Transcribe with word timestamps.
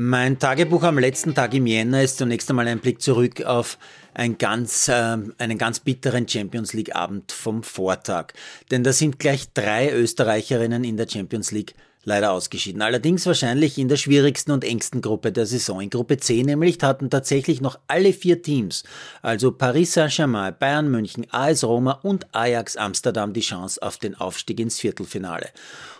Mein 0.00 0.38
Tagebuch 0.38 0.84
am 0.84 0.96
letzten 0.96 1.34
Tag 1.34 1.54
im 1.54 1.66
Jänner 1.66 2.04
ist 2.04 2.18
zunächst 2.18 2.48
einmal 2.48 2.68
ein 2.68 2.78
Blick 2.78 3.02
zurück 3.02 3.44
auf 3.44 3.78
ein 4.14 4.38
ganz, 4.38 4.86
äh, 4.86 4.92
einen 5.38 5.58
ganz 5.58 5.80
bitteren 5.80 6.28
Champions 6.28 6.72
League 6.72 6.94
Abend 6.94 7.32
vom 7.32 7.64
Vortag. 7.64 8.26
Denn 8.70 8.84
da 8.84 8.92
sind 8.92 9.18
gleich 9.18 9.52
drei 9.52 9.90
Österreicherinnen 9.90 10.84
in 10.84 10.96
der 10.96 11.08
Champions 11.08 11.50
League 11.50 11.74
leider 12.08 12.32
ausgeschieden. 12.32 12.82
Allerdings 12.82 13.26
wahrscheinlich 13.26 13.78
in 13.78 13.88
der 13.88 13.96
schwierigsten 13.96 14.50
und 14.50 14.64
engsten 14.64 15.00
Gruppe 15.00 15.30
der 15.30 15.46
Saison. 15.46 15.80
In 15.80 15.90
Gruppe 15.90 16.16
C 16.16 16.42
nämlich 16.42 16.78
hatten 16.82 17.10
tatsächlich 17.10 17.60
noch 17.60 17.78
alle 17.86 18.12
vier 18.12 18.42
Teams, 18.42 18.82
also 19.22 19.52
Paris 19.52 19.92
Saint-Germain, 19.92 20.56
Bayern 20.58 20.90
München, 20.90 21.26
AS 21.30 21.62
Roma 21.62 21.92
und 22.02 22.34
Ajax 22.34 22.76
Amsterdam 22.76 23.32
die 23.32 23.42
Chance 23.42 23.80
auf 23.80 23.98
den 23.98 24.16
Aufstieg 24.16 24.58
ins 24.58 24.80
Viertelfinale. 24.80 25.50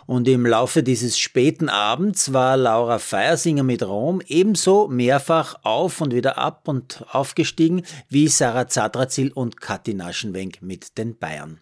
Und 0.05 0.27
im 0.27 0.45
Laufe 0.45 0.81
dieses 0.81 1.19
späten 1.19 1.69
Abends 1.69 2.33
war 2.33 2.57
Laura 2.57 2.97
Feiersinger 2.97 3.63
mit 3.63 3.83
Rom 3.83 4.21
ebenso 4.27 4.87
mehrfach 4.87 5.59
auf 5.61 6.01
und 6.01 6.13
wieder 6.13 6.39
ab 6.39 6.67
und 6.67 7.05
aufgestiegen 7.11 7.83
wie 8.09 8.27
Sarah 8.27 8.67
Zadrazil 8.67 9.31
und 9.31 9.61
Kathi 9.61 9.93
Naschenwenk 9.93 10.63
mit 10.63 10.97
den 10.97 11.17
Bayern. 11.17 11.59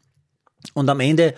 Und 0.74 0.90
am 0.90 1.02
Ende 1.02 1.34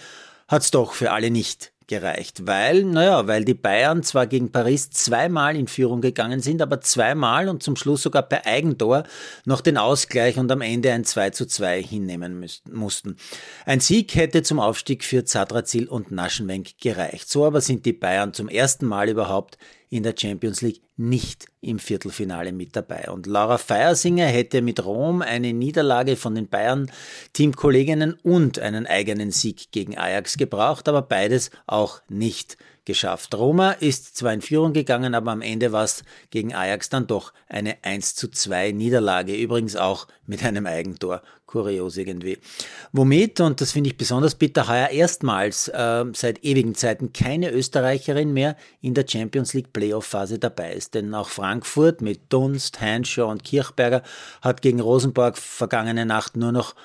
hat's 0.48 0.70
doch 0.70 0.94
für 0.94 1.12
alle 1.12 1.32
nicht 1.32 1.74
gereicht, 1.90 2.48
weil, 2.48 2.86
naja, 2.86 3.28
weil 3.28 3.44
die 3.44 3.56
Bayern 3.56 4.04
zwar 4.04 4.28
gegen 4.28 4.52
Paris 4.52 4.92
zweimal 4.92 5.58
in 5.58 5.68
Führung 5.68 6.00
gegangen 6.00 6.40
sind, 6.40 6.62
aber 6.62 6.80
zweimal 6.80 7.50
und 7.50 7.64
zum 7.64 7.76
Schluss 7.76 8.04
sogar 8.04 8.24
per 8.24 8.46
Eigentor 8.46 9.04
noch 9.44 9.60
den 9.60 9.78
Ausgleich 9.78 10.38
und 10.38 10.52
am 10.52 10.62
Ende 10.62 10.94
ein 10.94 11.04
2 11.04 11.32
zu 11.32 11.48
2 11.48 11.82
hinnehmen 11.84 12.46
mussten. 12.72 13.18
Ein 13.66 13.80
Sieg 13.82 14.16
hätte 14.16 14.44
zum 14.44 14.60
Aufstieg 14.60 15.04
für 15.04 15.26
Zadrazil 15.26 15.90
und 15.90 16.12
Naschenwenk 16.12 16.80
gereicht. 16.80 17.28
So 17.30 17.46
aber 17.46 17.60
sind 17.60 17.86
die 17.86 17.94
Bayern 17.94 18.34
zum 18.34 18.48
ersten 18.48 18.86
Mal 18.86 19.10
überhaupt 19.10 19.58
in 19.90 20.04
der 20.04 20.14
Champions 20.18 20.62
League 20.62 20.82
nicht 20.98 21.48
im 21.62 21.80
Viertelfinale 21.80 22.52
mit 22.52 22.76
dabei. 22.76 23.10
Und 23.10 23.26
Laura 23.26 23.58
Feiersinger 23.58 24.28
hätte 24.28 24.62
mit 24.62 24.86
Rom 24.86 25.22
eine 25.22 25.54
Niederlage 25.54 26.16
von 26.16 26.36
den 26.36 26.48
Bayern-Teamkolleginnen 26.48 28.14
und 28.22 28.60
einen 28.60 28.86
eigenen 28.86 29.32
Sieg 29.32 29.72
gegen 29.72 29.98
Ajax 29.98 30.38
gebraucht, 30.38 30.88
aber 30.88 31.02
beides 31.02 31.50
auch 31.66 32.02
nicht 32.08 32.58
geschafft. 32.90 33.36
Roma 33.36 33.74
ist 33.74 34.18
zwar 34.18 34.34
in 34.34 34.42
Führung 34.42 34.74
gegangen, 34.74 35.14
aber 35.14 35.30
am 35.30 35.44
Ende 35.44 35.72
war 35.72 35.84
es 35.84 36.04
gegen 36.32 36.56
Ajax 36.56 36.90
dann 36.90 37.06
doch 37.06 37.34
eine 37.48 37.78
1 37.84 38.16
zu 38.16 38.30
2 38.30 38.72
Niederlage, 38.72 39.36
übrigens 39.36 39.76
auch 39.76 40.08
mit 40.26 40.44
einem 40.44 40.66
Eigentor. 40.66 41.22
Kurios 41.50 41.98
irgendwie. 41.98 42.38
Womit, 42.92 43.40
und 43.42 43.60
das 43.60 43.72
finde 43.72 43.90
ich 43.90 43.98
besonders 43.98 44.36
bitter, 44.36 44.68
heuer 44.68 44.90
erstmals 44.90 45.68
äh, 45.68 46.06
seit 46.14 46.44
ewigen 46.44 46.76
Zeiten 46.76 47.12
keine 47.12 47.50
Österreicherin 47.50 48.34
mehr 48.34 48.56
in 48.82 48.94
der 48.94 49.06
Champions 49.08 49.56
League 49.56 49.74
Playoff-Phase 49.74 50.38
dabei 50.38 50.74
ist. 50.74 50.94
Denn 50.94 51.14
auch 51.16 51.30
Frankfurt 51.30 52.02
mit 52.02 52.32
Dunst, 52.32 52.82
Heinschau 52.82 53.30
und 53.30 53.44
Kirchberger 53.44 54.04
hat 54.44 54.62
gegen 54.62 54.80
Rosenborg 54.80 55.40
vergangene 55.40 56.06
Nacht 56.06 56.38
nur 56.38 56.52
noch 56.52 56.76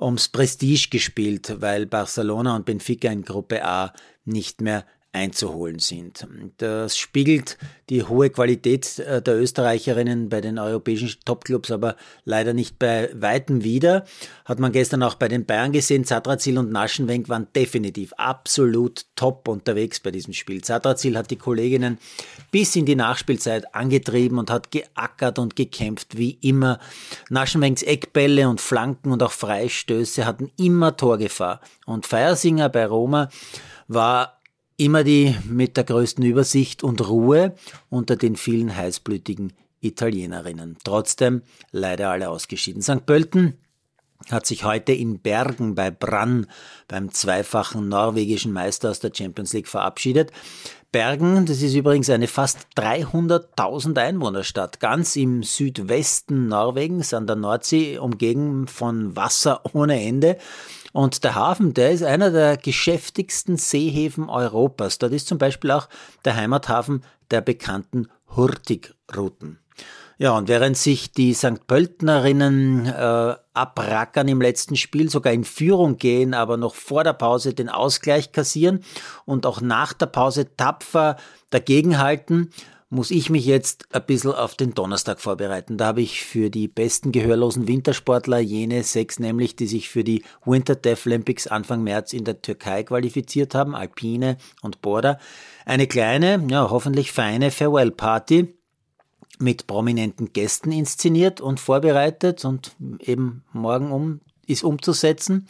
ums 0.00 0.28
Prestige 0.28 0.88
gespielt, 0.90 1.56
weil 1.60 1.84
Barcelona 1.84 2.56
und 2.56 2.64
Benfica 2.64 3.10
in 3.10 3.24
Gruppe 3.24 3.62
A 3.62 3.92
nicht 4.24 4.62
mehr 4.62 4.86
einzuholen 5.14 5.78
sind. 5.78 6.26
Das 6.58 6.98
spiegelt 6.98 7.56
die 7.88 8.02
hohe 8.02 8.30
Qualität 8.30 8.98
äh, 8.98 9.22
der 9.22 9.38
Österreicherinnen 9.38 10.28
bei 10.28 10.40
den 10.40 10.58
europäischen 10.58 11.10
Topclubs 11.24 11.70
aber 11.70 11.96
leider 12.24 12.52
nicht 12.52 12.78
bei 12.78 13.10
Weitem 13.14 13.62
wieder. 13.62 14.04
Hat 14.44 14.58
man 14.58 14.72
gestern 14.72 15.02
auch 15.02 15.14
bei 15.14 15.28
den 15.28 15.44
Bayern 15.44 15.72
gesehen, 15.72 16.04
Zadrazil 16.04 16.58
und 16.58 16.72
Naschenwenk 16.72 17.28
waren 17.28 17.46
definitiv 17.54 18.12
absolut 18.14 19.06
top 19.16 19.48
unterwegs 19.48 20.00
bei 20.00 20.10
diesem 20.10 20.32
Spiel. 20.32 20.62
Zadrazil 20.62 21.16
hat 21.16 21.30
die 21.30 21.36
Kolleginnen 21.36 21.98
bis 22.50 22.74
in 22.74 22.86
die 22.86 22.96
Nachspielzeit 22.96 23.74
angetrieben 23.74 24.38
und 24.38 24.50
hat 24.50 24.70
geackert 24.70 25.38
und 25.38 25.56
gekämpft 25.56 26.16
wie 26.18 26.38
immer. 26.40 26.80
Naschenwenks 27.30 27.82
Eckbälle 27.82 28.48
und 28.48 28.60
Flanken 28.60 29.12
und 29.12 29.22
auch 29.22 29.32
Freistöße 29.32 30.26
hatten 30.26 30.50
immer 30.58 30.96
Torgefahr. 30.96 31.60
Und 31.86 32.06
Feiersinger 32.06 32.68
bei 32.68 32.86
Roma 32.86 33.28
war 33.88 34.33
Immer 34.76 35.04
die 35.04 35.36
mit 35.48 35.76
der 35.76 35.84
größten 35.84 36.24
Übersicht 36.24 36.82
und 36.82 37.08
Ruhe 37.08 37.54
unter 37.90 38.16
den 38.16 38.34
vielen 38.34 38.74
heißblütigen 38.74 39.52
Italienerinnen. 39.80 40.78
Trotzdem 40.82 41.42
leider 41.70 42.10
alle 42.10 42.28
ausgeschieden. 42.28 42.82
St. 42.82 43.06
Pölten 43.06 43.54
hat 44.30 44.46
sich 44.46 44.64
heute 44.64 44.92
in 44.92 45.20
Bergen 45.20 45.74
bei 45.74 45.90
Brann 45.90 46.46
beim 46.88 47.12
zweifachen 47.12 47.88
norwegischen 47.88 48.52
Meister 48.52 48.90
aus 48.90 48.98
der 48.98 49.12
Champions 49.14 49.52
League 49.52 49.68
verabschiedet. 49.68 50.32
Bergen, 50.94 51.44
das 51.44 51.60
ist 51.60 51.74
übrigens 51.74 52.08
eine 52.08 52.28
fast 52.28 52.68
300.000 52.76 53.98
Einwohnerstadt, 53.98 54.78
ganz 54.78 55.16
im 55.16 55.42
Südwesten 55.42 56.46
Norwegens 56.46 57.12
an 57.12 57.26
der 57.26 57.34
Nordsee, 57.34 57.98
umgeben 57.98 58.68
von 58.68 59.16
Wasser 59.16 59.62
ohne 59.72 60.00
Ende. 60.00 60.38
Und 60.92 61.24
der 61.24 61.34
Hafen, 61.34 61.74
der 61.74 61.90
ist 61.90 62.04
einer 62.04 62.30
der 62.30 62.56
geschäftigsten 62.56 63.56
Seehäfen 63.56 64.28
Europas. 64.28 64.98
Dort 64.98 65.12
ist 65.12 65.26
zum 65.26 65.38
Beispiel 65.38 65.72
auch 65.72 65.88
der 66.24 66.36
Heimathafen 66.36 67.02
der 67.32 67.40
bekannten 67.40 68.06
Hurtigruten. 68.28 69.58
Ja, 70.16 70.36
und 70.36 70.48
während 70.48 70.76
sich 70.76 71.10
die 71.10 71.34
St. 71.34 71.66
Pöltnerinnen 71.66 72.86
äh, 72.86 73.34
abrackern 73.52 74.28
im 74.28 74.40
letzten 74.40 74.76
Spiel, 74.76 75.10
sogar 75.10 75.32
in 75.32 75.44
Führung 75.44 75.96
gehen, 75.96 76.34
aber 76.34 76.56
noch 76.56 76.74
vor 76.74 77.02
der 77.02 77.14
Pause 77.14 77.52
den 77.52 77.68
Ausgleich 77.68 78.30
kassieren 78.30 78.84
und 79.24 79.44
auch 79.44 79.60
nach 79.60 79.92
der 79.92 80.06
Pause 80.06 80.56
tapfer 80.56 81.16
dagegenhalten, 81.50 82.50
muss 82.90 83.10
ich 83.10 83.28
mich 83.28 83.44
jetzt 83.44 83.92
ein 83.92 84.06
bisschen 84.06 84.32
auf 84.32 84.54
den 84.54 84.72
Donnerstag 84.72 85.20
vorbereiten. 85.20 85.76
Da 85.76 85.86
habe 85.86 86.02
ich 86.02 86.24
für 86.24 86.48
die 86.48 86.68
besten 86.68 87.10
gehörlosen 87.10 87.66
Wintersportler 87.66 88.38
jene 88.38 88.84
sechs, 88.84 89.18
nämlich 89.18 89.56
die 89.56 89.66
sich 89.66 89.88
für 89.88 90.04
die 90.04 90.22
Winter 90.44 90.76
Death 90.76 91.06
Olympics 91.06 91.48
Anfang 91.48 91.82
März 91.82 92.12
in 92.12 92.24
der 92.24 92.40
Türkei 92.40 92.84
qualifiziert 92.84 93.56
haben, 93.56 93.74
Alpine 93.74 94.36
und 94.62 94.80
Border, 94.80 95.18
eine 95.66 95.88
kleine, 95.88 96.46
ja 96.48 96.70
hoffentlich 96.70 97.10
feine 97.10 97.50
Farewell 97.50 97.90
Party 97.90 98.54
mit 99.38 99.66
prominenten 99.66 100.32
Gästen 100.32 100.72
inszeniert 100.72 101.40
und 101.40 101.60
vorbereitet 101.60 102.44
und 102.44 102.76
eben 103.00 103.42
morgen 103.52 103.90
um 103.90 104.20
ist 104.46 104.64
umzusetzen. 104.64 105.48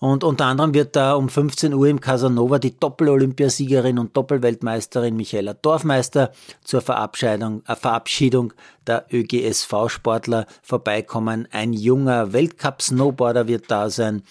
Und 0.00 0.22
unter 0.22 0.44
anderem 0.44 0.74
wird 0.74 0.94
da 0.94 1.14
um 1.14 1.28
15 1.28 1.74
Uhr 1.74 1.88
im 1.88 2.00
Casanova 2.00 2.60
die 2.60 2.78
Doppel-Olympiasiegerin 2.78 3.98
und 3.98 4.16
Doppelweltmeisterin 4.16 5.16
Michaela 5.16 5.54
Dorfmeister 5.54 6.30
zur 6.62 6.82
Verabschiedung, 6.82 7.64
äh, 7.66 7.74
Verabschiedung 7.74 8.52
der 8.86 9.06
ÖGSV-Sportler 9.12 10.46
vorbeikommen. 10.62 11.48
Ein 11.50 11.72
junger 11.72 12.32
Weltcup-Snowboarder 12.32 13.48
wird 13.48 13.70
da 13.72 13.90
sein. 13.90 14.22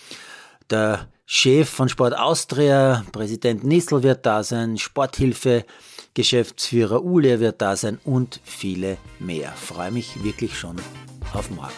Der 0.70 1.08
Chef 1.26 1.70
von 1.70 1.90
Sport 1.90 2.18
Austria, 2.18 3.04
Präsident 3.12 3.66
Nissel 3.66 4.04
wird 4.04 4.26
da 4.26 4.44
sein, 4.44 4.78
Sporthilfe, 4.78 5.66
Geschäftsführer 6.18 7.04
Ule 7.04 7.40
wird 7.40 7.62
da 7.62 7.76
sein 7.76 8.00
und 8.04 8.42
viele 8.44 8.98
mehr. 9.20 9.52
Freue 9.52 9.92
mich 9.92 10.24
wirklich 10.24 10.58
schon 10.58 10.78
auf 11.32 11.52
morgen. 11.52 11.72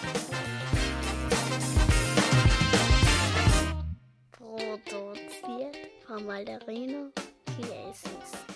Malderino 6.26 7.12
Chiesis. 7.58 8.49